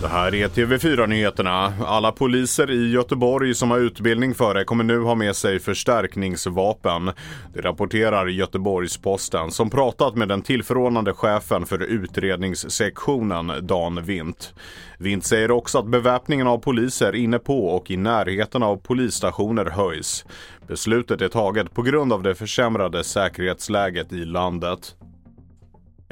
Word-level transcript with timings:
Det 0.00 0.08
här 0.08 0.34
är 0.34 0.48
TV4-nyheterna. 0.48 1.72
Alla 1.86 2.12
poliser 2.12 2.70
i 2.70 2.90
Göteborg 2.90 3.54
som 3.54 3.70
har 3.70 3.78
utbildning 3.78 4.34
för 4.34 4.54
det 4.54 4.64
kommer 4.64 4.84
nu 4.84 5.00
ha 5.00 5.14
med 5.14 5.36
sig 5.36 5.58
förstärkningsvapen. 5.58 7.10
Det 7.54 7.60
rapporterar 7.60 8.26
Göteborgs-Posten 8.26 9.50
som 9.50 9.70
pratat 9.70 10.16
med 10.16 10.28
den 10.28 10.42
tillförordnade 10.42 11.12
chefen 11.12 11.66
för 11.66 11.82
utredningssektionen, 11.82 13.52
Dan 13.62 14.02
Vint. 14.02 14.54
Vint 14.98 15.24
säger 15.24 15.50
också 15.50 15.78
att 15.78 15.86
beväpningen 15.86 16.46
av 16.46 16.58
poliser 16.58 17.14
inne 17.14 17.38
på 17.38 17.66
och 17.66 17.90
i 17.90 17.96
närheten 17.96 18.62
av 18.62 18.76
polisstationer 18.76 19.64
höjs. 19.64 20.24
Beslutet 20.68 21.20
är 21.20 21.28
taget 21.28 21.74
på 21.74 21.82
grund 21.82 22.12
av 22.12 22.22
det 22.22 22.34
försämrade 22.34 23.04
säkerhetsläget 23.04 24.12
i 24.12 24.24
landet. 24.24 24.96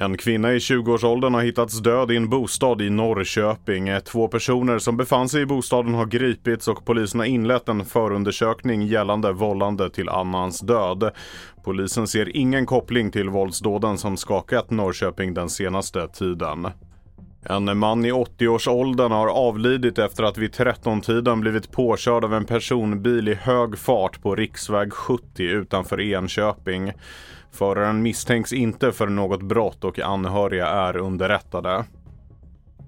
En 0.00 0.16
kvinna 0.16 0.52
i 0.52 0.58
20-årsåldern 0.58 1.34
har 1.34 1.42
hittats 1.42 1.78
död 1.78 2.10
i 2.10 2.16
en 2.16 2.28
bostad 2.28 2.82
i 2.82 2.90
Norrköping. 2.90 3.88
Två 4.04 4.28
personer 4.28 4.78
som 4.78 4.96
befann 4.96 5.28
sig 5.28 5.42
i 5.42 5.46
bostaden 5.46 5.94
har 5.94 6.06
gripits 6.06 6.68
och 6.68 6.84
polisen 6.84 7.20
har 7.20 7.26
inlett 7.26 7.68
en 7.68 7.84
förundersökning 7.84 8.82
gällande 8.82 9.32
vållande 9.32 9.90
till 9.90 10.08
annans 10.08 10.60
död. 10.60 11.10
Polisen 11.64 12.06
ser 12.06 12.36
ingen 12.36 12.66
koppling 12.66 13.10
till 13.10 13.28
våldsdåden 13.28 13.98
som 13.98 14.16
skakat 14.16 14.70
Norrköping 14.70 15.34
den 15.34 15.48
senaste 15.48 16.08
tiden. 16.08 16.68
En 17.50 17.78
man 17.78 18.04
i 18.04 18.12
80-årsåldern 18.12 19.12
har 19.12 19.28
avlidit 19.28 19.98
efter 19.98 20.22
att 20.22 20.38
vid 20.38 20.54
13-tiden 20.54 21.40
blivit 21.40 21.72
påkörd 21.72 22.24
av 22.24 22.34
en 22.34 22.44
personbil 22.44 23.28
i 23.28 23.34
hög 23.34 23.78
fart 23.78 24.22
på 24.22 24.36
riksväg 24.36 24.92
70 24.92 25.42
utanför 25.42 26.00
Enköping. 26.00 26.92
Föraren 27.52 28.02
misstänks 28.02 28.52
inte 28.52 28.92
för 28.92 29.06
något 29.06 29.42
brott 29.42 29.84
och 29.84 29.98
anhöriga 29.98 30.66
är 30.66 30.96
underrättade. 30.96 31.84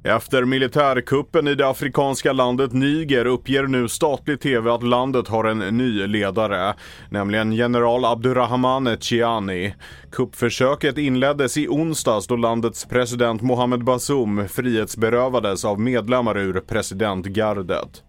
Efter 0.04 0.44
militärkuppen 0.44 1.48
i 1.48 1.55
det 1.55 1.69
afrikanska 1.69 2.33
landet 2.33 2.72
Niger 2.72 3.25
uppger 3.25 3.66
nu 3.66 3.88
statlig 3.88 4.41
tv 4.41 4.70
att 4.70 4.83
landet 4.83 5.28
har 5.28 5.44
en 5.44 5.58
ny 5.58 6.06
ledare, 6.06 6.75
nämligen 7.11 7.52
general 7.52 8.05
Abdurrahman 8.05 8.97
Chiani. 9.00 9.75
Kuppförsöket 10.12 10.98
inleddes 10.98 11.56
i 11.56 11.69
onsdags 11.69 12.27
då 12.27 12.36
landets 12.36 12.84
president 12.84 13.42
Mohamed 13.42 13.84
Bazoum 13.84 14.48
frihetsberövades 14.48 15.64
av 15.64 15.80
medlemmar 15.80 16.38
ur 16.38 16.60
presidentgardet. 16.60 18.03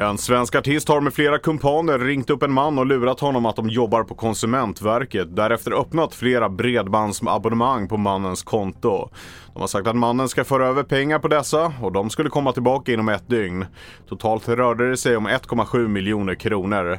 En 0.00 0.18
svensk 0.18 0.54
artist 0.54 0.88
har 0.88 1.00
med 1.00 1.14
flera 1.14 1.38
kumpaner 1.38 1.98
ringt 1.98 2.30
upp 2.30 2.42
en 2.42 2.52
man 2.52 2.78
och 2.78 2.86
lurat 2.86 3.20
honom 3.20 3.46
att 3.46 3.56
de 3.56 3.68
jobbar 3.68 4.02
på 4.02 4.14
Konsumentverket. 4.14 5.36
Därefter 5.36 5.80
öppnat 5.80 6.14
flera 6.14 6.48
bredbandsabonnemang 6.48 7.88
på 7.88 7.96
mannens 7.96 8.42
konto. 8.42 9.08
De 9.52 9.60
har 9.60 9.66
sagt 9.66 9.86
att 9.86 9.96
mannen 9.96 10.28
ska 10.28 10.44
föra 10.44 10.66
över 10.66 10.82
pengar 10.82 11.18
på 11.18 11.28
dessa 11.28 11.72
och 11.82 11.92
de 11.92 12.10
skulle 12.10 12.30
komma 12.30 12.52
tillbaka 12.52 12.92
inom 12.92 13.08
ett 13.08 13.28
dygn. 13.28 13.66
Totalt 14.08 14.48
rörde 14.48 14.90
det 14.90 14.96
sig 14.96 15.16
om 15.16 15.28
1,7 15.28 15.88
miljoner 15.88 16.34
kronor. 16.34 16.98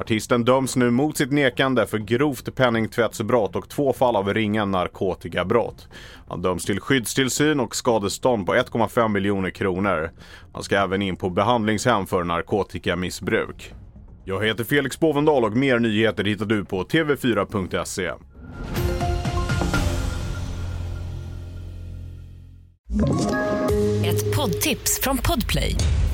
Artisten 0.00 0.44
döms 0.44 0.76
nu 0.76 0.90
mot 0.90 1.16
sitt 1.16 1.32
nekande 1.32 1.86
för 1.86 1.98
grovt 1.98 2.54
penningtvättsbrott 2.54 3.56
och 3.56 3.68
två 3.68 3.92
fall 3.92 4.16
av 4.16 4.34
ringa 4.34 4.64
narkotikabrott. 4.64 5.88
Han 6.28 6.42
döms 6.42 6.64
till 6.64 6.80
skyddstillsyn 6.80 7.60
och 7.60 7.76
skadestånd 7.76 8.46
på 8.46 8.54
1,5 8.54 9.08
miljoner 9.08 9.50
kronor. 9.50 10.10
Han 10.52 10.62
ska 10.62 10.76
även 10.76 11.02
in 11.02 11.16
på 11.16 11.30
behandlingshem 11.30 12.06
för 12.06 12.24
narkotikamissbruk. 12.24 13.74
Jag 14.24 14.44
heter 14.44 14.64
Felix 14.64 15.00
Bovendal 15.00 15.44
och 15.44 15.56
mer 15.56 15.78
nyheter 15.78 16.24
hittar 16.24 16.46
du 16.46 16.64
på 16.64 16.84
tv4.se. 16.84 18.10
Ett 24.04 24.36
poddtips 24.36 25.00
från 25.02 25.18
Podplay. 25.18 25.76